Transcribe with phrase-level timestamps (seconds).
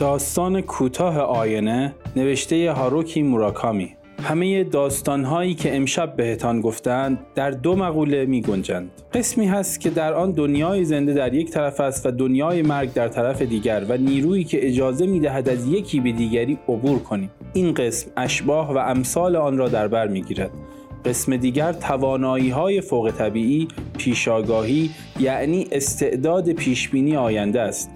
[0.00, 8.26] داستان کوتاه آینه نوشته هاروکی موراکامی همه داستانهایی که امشب بهتان گفتند در دو مقوله
[8.26, 8.90] می گنجند.
[9.12, 13.08] قسمی هست که در آن دنیای زنده در یک طرف است و دنیای مرگ در
[13.08, 17.30] طرف دیگر و نیرویی که اجازه می دهد از یکی به دیگری عبور کنیم.
[17.52, 20.50] این قسم اشباه و امثال آن را در بر می گیرد.
[21.04, 23.68] قسم دیگر توانایی های فوق طبیعی،
[23.98, 24.90] پیشاگاهی
[25.20, 27.90] یعنی استعداد پیشبینی آینده است.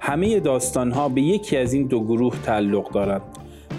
[0.00, 3.22] همه داستان ها به یکی از این دو گروه تعلق دارند.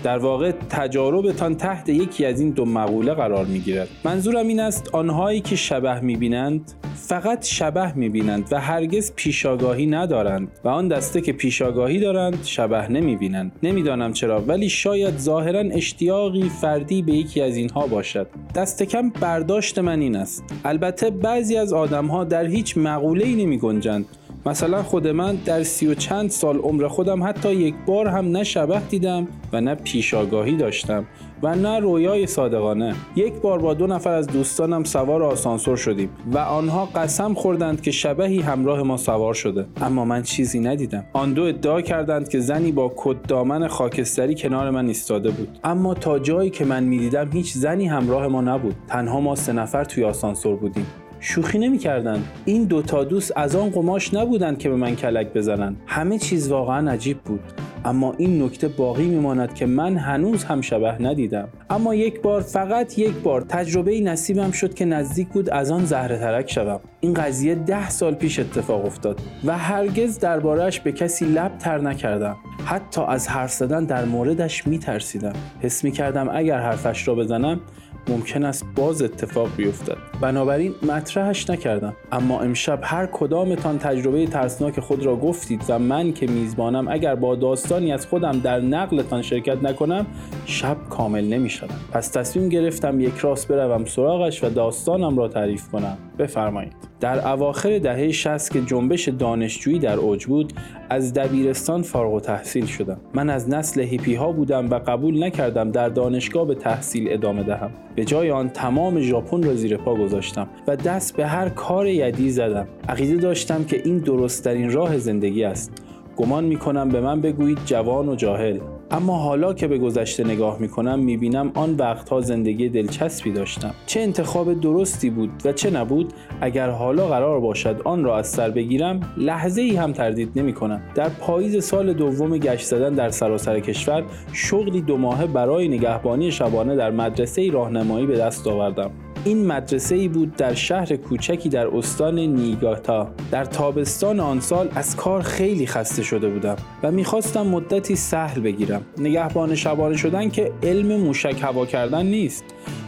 [0.03, 3.88] در واقع تجاربتان تحت یکی از این دو مقوله قرار می گیرد.
[4.03, 9.85] منظورم این است آنهایی که شبه می بینند فقط شبه می بینند و هرگز پیشاگاهی
[9.85, 13.52] ندارند و آن دسته که پیشاگاهی دارند شبه نمی بینند.
[13.63, 18.27] نمی‌دانم چرا ولی شاید ظاهرا اشتیاقی فردی به یکی از اینها باشد.
[18.55, 20.44] دست کم برداشت من این است.
[20.66, 24.05] البته بعضی از آدمها در هیچ مقوله ای نمی گنجند
[24.47, 28.43] مثلا خود من در سی و چند سال عمر خودم حتی یک بار هم نه
[28.43, 31.05] شبه دیدم و نه پیشاگاهی داشتم
[31.43, 32.95] و نه رویای صادقانه.
[33.16, 37.91] یک بار با دو نفر از دوستانم سوار آسانسور شدیم و آنها قسم خوردند که
[37.91, 39.66] شبهی همراه ما سوار شده.
[39.81, 41.05] اما من چیزی ندیدم.
[41.13, 45.59] آن دو ادعا کردند که زنی با کت دامن خاکستری کنار من ایستاده بود.
[45.63, 48.75] اما تا جایی که من می‌دیدم هیچ زنی همراه ما نبود.
[48.88, 50.85] تنها ما سه نفر توی آسانسور بودیم.
[51.30, 56.17] شوخی نمی‌کردند این دوتا دوست از آن قماش نبودند که به من کلک بزنند همه
[56.17, 57.39] چیز واقعا عجیب بود.
[57.86, 61.47] اما این نکته باقی میماند که من هنوز هم شبه ندیدم.
[61.69, 66.17] اما یک بار فقط یک بار تجربه نصیبم شد که نزدیک بود از آن زهره
[66.19, 66.80] ترک شوم.
[67.00, 72.38] این قضیه ده سال پیش اتفاق افتاد و هرگز دربارهش به کسی لب تر نکردم.
[72.66, 75.34] حتی از حرف زدن در موردش میترسیدم.
[75.62, 77.59] حس می‌کردم اگر حرفش را بزنم
[78.08, 79.97] ممکن است باز اتفاق بیفتد.
[80.22, 81.95] بنابراین مطرحش نکردم.
[82.11, 87.35] اما امشب هر کدامتان تجربه ترسناک خود را گفتید و من که میزبانم اگر با
[87.35, 90.05] داستانی از خودم در نقلتان شرکت نکنم
[90.45, 91.50] شب کامل نمی
[91.91, 95.97] پس تصمیم گرفتم یک راست بروم سراغش و داستانم را تعریف کنم.
[96.19, 96.87] بفرمایید.
[97.00, 100.53] در اواخر دهه 60 که جنبش دانشجویی در اوج بود
[100.90, 102.97] از دبیرستان فارغ و تحصیل شدم.
[103.13, 107.72] من از نسل هیپی ها بودم و قبول نکردم در دانشگاه به تحصیل ادامه دهم.
[107.96, 112.30] به جای آن تمام ژاپن را زیر پا گذاشتم و دست به هر کار یدی
[112.30, 112.68] زدم.
[112.90, 115.72] عقیده داشتم که این درستترین راه زندگی است.
[116.18, 118.59] گمان می کنم به من بگویید جوان و جاهل.
[118.92, 123.74] اما حالا که به گذشته نگاه می کنم می بینم آن وقتها زندگی دلچسبی داشتم.
[123.86, 128.50] چه انتخاب درستی بود و چه نبود اگر حالا قرار باشد آن را از سر
[128.50, 133.59] بگیرم لحظه ای هم تردید نمی کنم در پاییز سال دوم گشت زدن در سراسر
[133.59, 134.03] کشور
[134.34, 138.92] شغلی دو ماهه برای نگهبانی شبانه در مدرسه راهنمایی به دست آوردم.
[139.27, 143.09] این مدرسه ای بود در شهر کوچکی در استان نیگاتا.
[143.31, 148.81] در تابستان آن سال از کار خیلی خسته شده بودم و می‌خواستم مدتی سهل بگیرم.
[148.97, 152.43] نگهبان شبانه شدن که علم موشک هوا کردن نیست.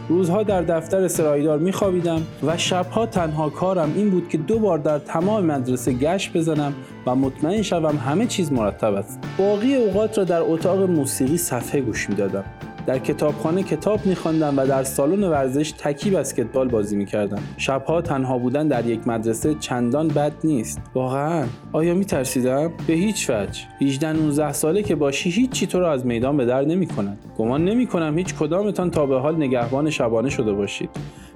[0.08, 4.98] روزها در دفتر سرایدار میخوابیدم و شبها تنها کارم این بود که دو بار در
[4.98, 6.74] تمام مدرسه گشت بزنم
[7.06, 9.18] و مطمئن شوم همه چیز مرتب است.
[9.38, 12.44] باقی اوقات را در اتاق موسیقی صفحه گوش می‌دادم.
[12.86, 17.42] در کتابخانه کتاب میخواندم و در سالن ورزش تکی بسکتبال بازی می‌کردم.
[17.56, 20.80] شبها تنها بودن در یک مدرسه چندان بد نیست.
[20.94, 21.46] واقعا.
[21.72, 23.60] آیا میترسیدم؟ به هیچ وجه.
[23.80, 27.18] 18 19 ساله که باشی هیچی تو را از میدان به در نمی‌کند.
[27.38, 30.90] گمان نمی‌کنم هیچ کدامتان تا به حال نگهبان شبانه شده باشید.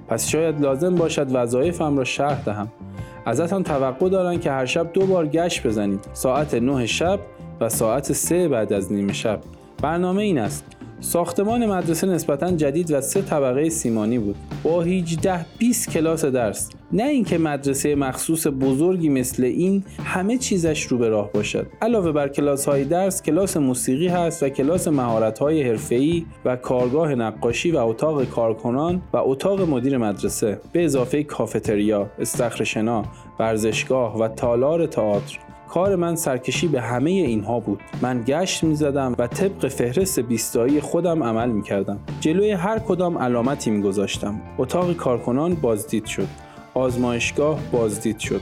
[0.07, 2.67] پس شاید لازم باشد وظایفم را شرح دهم.
[3.25, 5.99] ازتان توقع دارند که هر شب دو بار گشت بزنید.
[6.13, 7.19] ساعت 9 شب
[7.61, 9.39] و ساعت 3 بعد از نیمه شب.
[9.81, 10.65] برنامه این است.
[11.05, 14.35] ساختمان مدرسه نسبتا جدید و سه طبقه سیمانی بود.
[14.63, 16.69] با 18 20 کلاس درس.
[16.91, 21.67] نه اینکه مدرسه مخصوص بزرگی مثل این همه چیزش رو به راه باشد.
[21.81, 27.15] علاوه بر کلاس های درس کلاس موسیقی هست و کلاس مهارت های حرفه‌ای و کارگاه
[27.15, 30.59] نقاشی و اتاق کارکنان و اتاق مدیر مدرسه.
[30.71, 33.03] به اضافه کافتریا استخرشنا
[33.39, 35.39] ورزشگاه و تالار تئاتر.
[35.75, 37.79] کار من سرکشی به همه اینها بود.
[38.01, 43.17] من گشت می زدم و طبق فهرست بیستایی خودم عمل می کردم جلوی هر کدام
[43.17, 46.27] علامتی می گذاشتم اتاق کارکنان بازدید شد.
[46.73, 48.41] آزمایشگاه بازدید شد.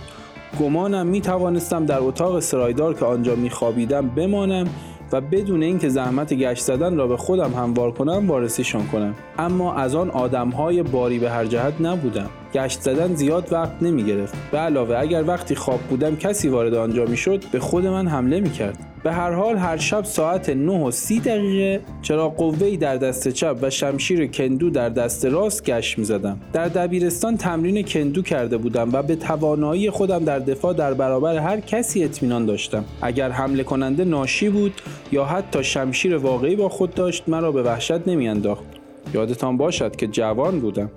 [0.60, 4.68] گمانم می توانستم در اتاق سرایدار که آنجا می خوابیدم بمانم
[5.14, 9.16] و بدون اینکه زحمت گشت زدن را به خودم هموار کنم وارسیشان کنم.
[9.38, 12.30] اما از آن آدمهای باری به هر جهت نبودم.
[12.54, 17.06] گشت زدن زیاد وقت نمی گرفت به علاوه اگر وقتی خواب بودم کسی وارد آنجا
[17.06, 20.92] می‌شد به خود من حمله می کرد به هر حال هر شب ساعت 9 و
[20.92, 26.06] 30 دقیقه چرا قوهی در دست چپ و شمشیر کندو در دست راست گشت می
[26.06, 26.40] زدم.
[26.54, 31.60] در دبیرستان تمرین کندو کرده بودم و به توانایی خودم در دفاع در برابر هر
[31.60, 32.86] کسی اطمینان داشتم.
[33.02, 34.74] اگر حمله کننده ناشی بود
[35.12, 38.64] یا حتی شمشیر واقعی با خود داشت مرا به وحشت نمی انداخت.
[39.14, 40.90] یادتان باشد که جوان بودم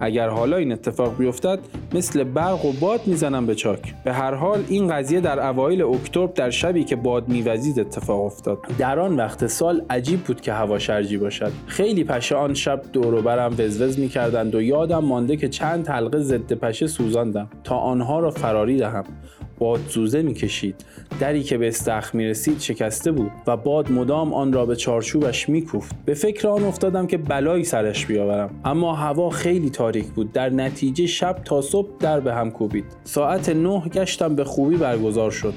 [0.00, 1.58] اگر حالا این اتفاق بیفتد
[1.94, 3.94] مثل برق و باد می‌زنم به چاک.
[4.04, 8.58] به هر حال این قضیه در اوایل اکتبر در شبی که باد میوزید اتفاق افتاد.
[8.78, 11.52] در آن وقت سال عجیب بود که هوا شرجی باشد.
[11.66, 16.52] خیلی پشه آن شب دور برم وزوز می‌کردند و یادم مانده که چند حلقه ضد
[16.52, 19.04] پشه سوزاندم تا آنها را فراری دهم.
[19.60, 20.74] باد زوزه می‌کشید.
[21.20, 25.48] دری که به استخ می رسید شکسته بود و باد مدام آن را به چارچوبش
[25.48, 25.96] میکوفت.
[26.04, 28.50] به فکر آن افتادم که بلایی سرش بیاورم.
[28.64, 30.32] اما هوا خیلی تاریک بود.
[30.32, 32.84] در نتیجه شب تا صبح در به هم کوبید.
[33.04, 35.54] ساعت نه گشتم به خوبی برگزار شد.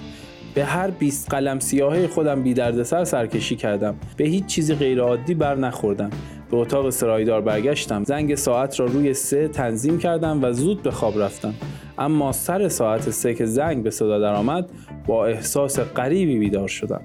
[0.53, 3.95] به هر 20 قلم سیاهه خودم بی سر سرکشی کردم.
[4.17, 6.09] به هیچ چیزی غیرعادی بر نخوردم.
[6.53, 8.03] به اتاق سرایدار برگشتم.
[8.03, 11.53] زنگ ساعت را روی سه تنظیم کردم و زود به خواب رفتم.
[11.97, 14.69] اما سر ساعت سه که زنگ به صدا درآمد
[15.07, 17.01] با احساس غریبی بیدار شدم.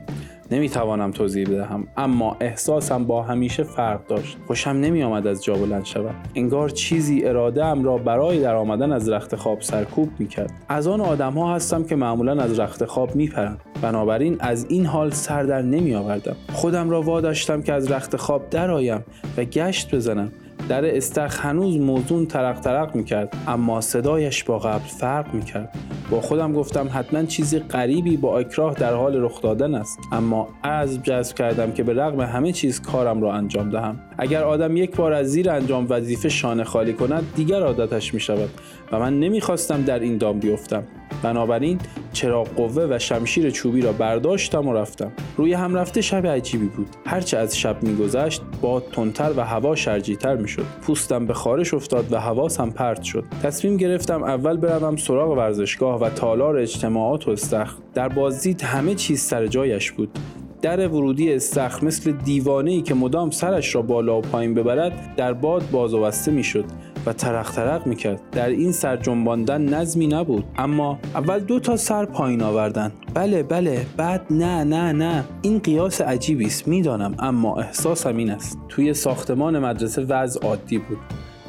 [0.50, 4.36] نمی‌توانم توضیح بدهم اما احساسم با همیشه فرق داشت.
[4.46, 8.92] خوشم نمی آمد از جا بلند شود انگار چیزی اراده ام را برای در آمدن
[8.92, 12.84] از رخت خواب سرکوب می کرد از آن آدم ها هستم که معمولا از رخت
[12.84, 17.72] خواب می پرند بنابراین از این حال سر در نمی آوردم خودم را واداشتم که
[17.72, 19.04] از رخت خواب درآیم
[19.36, 20.32] و گشت بزنم.
[20.68, 25.74] در استخ هنوز موزون ترق ترق می‌کرد اما صدایش با قبل فرق می‌کرد.
[26.10, 29.98] با خودم گفتم حتما چیزی غریبی با اکراه در حال رخ دادن است.
[30.12, 34.00] اما از جذب کردم که به رغم همه چیز کارم را انجام دهم.
[34.18, 38.48] اگر آدم یک بار از زیر انجام وظیفه شانه خالی کند دیگر عادتش می شود
[38.92, 40.82] و من نمی‌خواستم در این دام بیفتم.
[41.22, 41.78] بنابراین
[42.12, 45.12] چراغ قوه و شمشیر چوبی را برداشتم و رفتم.
[45.36, 46.88] روی هم رفته شب عجیبی بود.
[47.06, 52.20] هرچه از شب میگذشت باد تندتر و هوا شرجیتر می‌شد پوستم به خارش افتاد و
[52.20, 53.24] حواسم پرت شد.
[53.42, 59.20] تصمیم گرفتم اول بروم سراغ ورزشگاه و تالار اجتماعات و استخ در بازدید همه چیز
[59.20, 60.18] سر جایش بود.
[60.62, 65.32] در ورودی استخر مثل دیوانه ای که مدام سرش را بالا و پایین ببرد در
[65.32, 66.64] باد باز و بسته می‌شد
[67.06, 68.20] و ترق ترق می‌کرد.
[68.32, 72.92] در این سر جنباندن نظمی نبود اما اول دو تا سر پایین آوردن.
[73.14, 75.24] بله بله بعد نه نه نه.
[75.42, 78.58] این قیاس عجیبی است می‌دانم اما احساسم این است.
[78.68, 80.98] توی ساختمان مدرسه وضع عادی بود.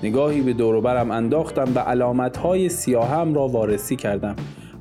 [0.04, 4.36] نگاهی به دوروبرم انداختم و علامتهای سیاهم را وارسی کردم.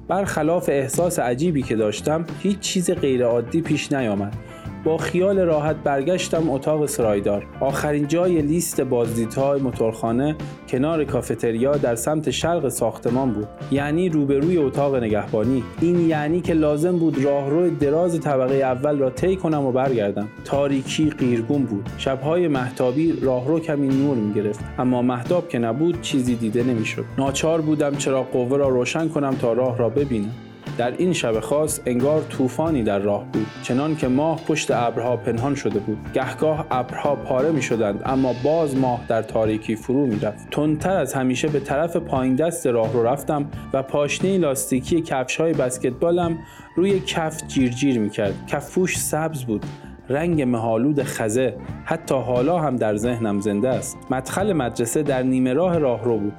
[0.09, 4.37] برخلاف احساس عجیبی که داشتم هیچ چیز غیرعادی پیش نیامد.
[4.84, 7.46] با خیال راحت برگشتم اتاق سرایدار.
[7.60, 10.36] آخرین جای لیست بازدیدهای موتورخانه
[10.69, 13.48] کنار کافتریا در سمت شرق ساختمان بود.
[13.70, 15.62] یعنی روبروی اتاق نگهبانی.
[15.80, 20.28] این یعنی که لازم بود راهرو دراز طبقه اول را طی کنم و برگردم.
[20.44, 21.88] تاریکی قیرگون بود.
[21.98, 24.60] شبهای محتابی راهرو کمی نور می‌گرفت.
[24.78, 27.04] اما محتاب که نبود چیزی دیده نمی‌شد.
[27.19, 30.34] ناچار بودم چرا قوه را روشن کنم تا راه را ببینم.
[30.79, 35.55] در این شب خاص انگار طوفانی در راه بود چنان که ماه پشت ابرها پنهان
[35.55, 35.99] شده بود.
[36.15, 41.15] گهگاه ابرها پاره می شدند اما باز ماه در تاریکی فرو می رفت تندتر از
[41.15, 46.38] همیشه به طرف پایین دست راه رو رفتم و پاشنه لاستیکی کفش های بسکتبالم
[46.76, 49.67] روی کف جیرجیر می کرد کفوش سبز بود
[50.09, 53.99] رنگ مهالود خزه حتی حالا هم در ذهنم زنده است.
[54.11, 56.35] مدخل مدرسه در نیمه راه راهرو بود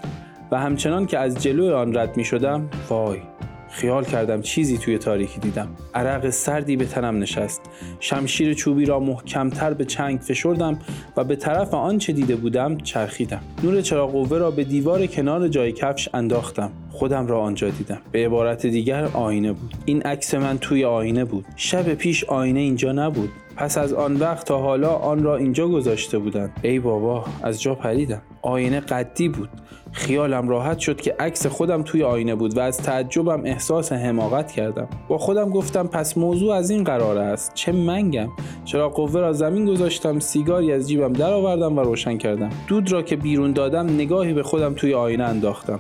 [0.52, 3.29] و همچنان که از جلوی آن رد می شدم وای!
[3.71, 5.68] خیال کردم چیزی توی تاریکی دیدم.
[5.94, 7.62] عرق سردی به تنم نشست.
[8.00, 10.80] شمشیر چوبی را محکمتر به چنگ فشردم
[11.18, 13.42] و به طرف آنچه دیده بودم چرخیدم.
[13.64, 16.71] نور چراغ قوه را به دیوار کنار جای کفش انداختم.
[16.92, 18.02] خودم را آنجا دیدم.
[18.11, 19.73] به عبارت دیگر آینه بود.
[19.85, 21.45] این عکس من توی آینه بود.
[21.56, 23.30] شب پیش آینه اینجا نبود.
[23.56, 26.59] پس از آن وقت تا حالا آن را اینجا گذاشته بودند.
[26.61, 28.21] ای بابا از جا پریدم.
[28.42, 29.50] آینه قدی بود.
[29.92, 34.88] خیالم راحت شد که عکس خودم توی آینه بود و از تعجبم احساس حماقت کردم.
[35.08, 37.54] با خودم گفتم پس موضوع از این قرار است.
[37.54, 38.30] چه منگم؟
[38.66, 42.50] چرا قوه را زمین گذاشتم سیگاری از جیبم درآوردم و روشن کردم.
[42.68, 45.80] دود را که بیرون دادم نگاهی به خودم توی آینه انداختم.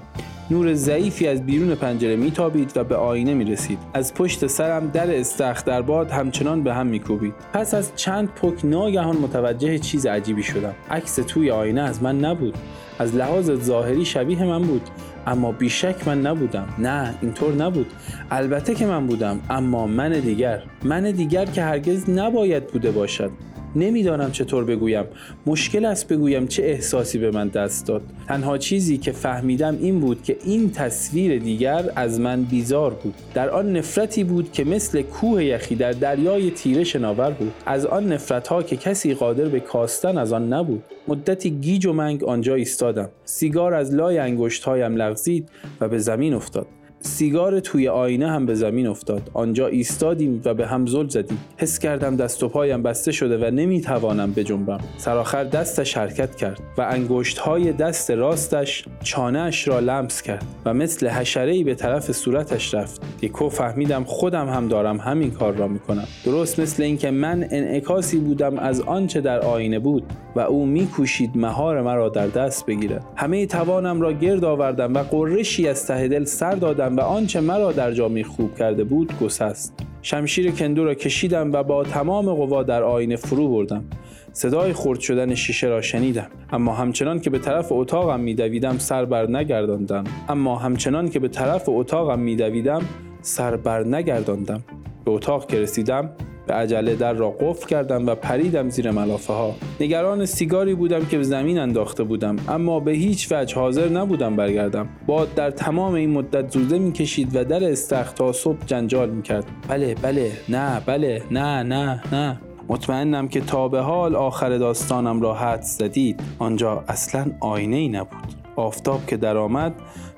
[0.51, 3.79] نور ضعیفی از بیرون پنجره میتابید و به آینه می رسید.
[3.93, 7.33] از پشت سرم در استخ در باد همچنان به هم میکوبید.
[7.53, 10.73] پس از چند پک ناگهان متوجه چیز عجیبی شدم.
[10.91, 12.57] عکس توی آینه از من نبود.
[12.99, 14.81] از لحاظ ظاهری شبیه من بود
[15.27, 17.87] اما بیشک من نبودم نه اینطور نبود
[18.31, 23.31] البته که من بودم اما من دیگر من دیگر که هرگز نباید بوده باشد
[23.75, 25.05] نمی‌دانم چطور بگویم.
[25.45, 28.01] مشکل است بگویم چه احساسی به من دست داد.
[28.27, 33.13] تنها چیزی که فهمیدم این بود که این تصویر دیگر از من بیزار بود.
[33.33, 37.53] در آن نفرتی بود که مثل کوه یخی در دریای تیره شناور بود.
[37.65, 40.83] از آن نفرت ها که کسی قادر به کاستن از آن نبود.
[41.07, 43.09] مدتی گیج و منگ آنجا ایستادم.
[43.25, 45.49] سیگار از لای انگشت هایم لغزید
[45.81, 46.67] و به زمین افتاد.
[47.01, 49.29] سیگار توی آینه هم به زمین افتاد.
[49.33, 51.37] آنجا ایستادیم و به هم زل زدیم.
[51.57, 56.81] حس کردم دست و پایم بسته شده و نمی‌توانم بجنبم سرآخر دستش حرکت کرد و
[56.81, 63.01] انگشت های دست راستش چانهش را لمس کرد و مثل حشره به طرف صورتش رفت.
[63.21, 66.07] یکو فهمیدم خودم هم دارم همین کار را می‌کنم.
[66.25, 70.03] درست مثل اینکه من انعکاسی بودم از آنچه در آینه بود
[70.35, 73.05] و او میکوشید مهار مرا در دست بگیرد.
[73.15, 77.71] همه توانم را گرد آوردم و قرشی از ته دل سر دادم و آنچه مرا
[77.71, 79.73] در جا خوب کرده بود گسست.
[80.01, 83.83] شمشیر کندو را کشیدم و با تمام قوا در آینه فرو بردم.
[84.31, 86.27] صدای خرد شدن شیشه را شنیدم.
[86.51, 90.03] اما همچنان که به طرف اتاقم میدویدم سر بر نگرداندم.
[90.29, 92.81] اما همچنان که به طرف اتاقم میدویدم
[93.21, 94.63] سر بر نگرداندم.
[95.05, 96.09] به اتاق که رسیدم
[96.49, 101.17] به عجله در را قفل کردم و پریدم زیر ملافه ها نگران سیگاری بودم که
[101.17, 104.89] به زمین انداخته بودم اما به هیچ وجه حاضر نبودم برگردم.
[105.07, 109.45] باد در تمام این مدت زوزه می‌کشید و در استخر تا صبح جنجال می‌کرد.
[109.67, 112.39] بله بله نه بله نه نه نه.
[112.67, 116.19] مطمئنم که تا به حال آخر داستانم را حد زدید.
[116.39, 118.33] آنجا اصلا آینه ای نبود.
[118.55, 119.73] آفتاب که درآمد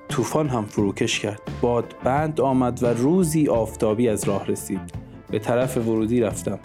[0.09, 1.41] طوفان هم فروکش کرد.
[1.61, 5.00] باد بند آمد و روزی آفتابی از راه رسید.
[5.31, 6.59] به طرف ورودی رفتم.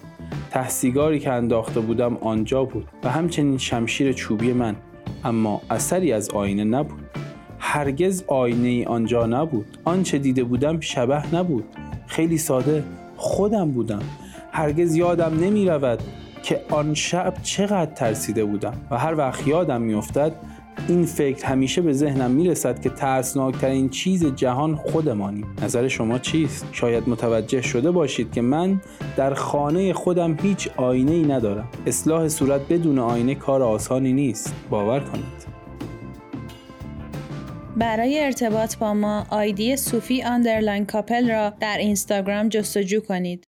[0.51, 4.77] تحسیگاری که انداخته بودم آنجا بود و همچنین شمشیر چوبی من
[5.25, 7.01] اما اثری از آینه نبود.
[7.59, 9.79] هرگز آینه ای آنجا نبود.
[9.85, 11.65] آنچه دیده بودم شبه نبود.
[12.07, 12.85] خیلی ساده
[13.17, 14.03] خودم بودم.
[14.53, 16.03] هرگز یادم نمی رود
[16.43, 20.33] که آن شب چقدر ترسیده بودم و هر وقت یادم میافتد
[20.89, 27.09] این فکر همیشه به ذهنم می‌رسد که ترسناکترین چیز جهان خودمانیم نظر شما چیست؟ شاید
[27.09, 28.81] متوجه شده باشید که من
[29.17, 31.69] در خانه خودم هیچ آینه ای ندارم.
[31.87, 34.55] اصلاح صورت بدون آینه کار آسانی نیست.
[34.71, 35.47] باور کنید.
[37.77, 43.47] برای ارتباط با ما آیدی صوفی underline کاپل را در اینستاگرام جستجو کنید.